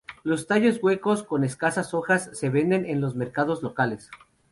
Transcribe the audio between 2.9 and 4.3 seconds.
los mercados locales.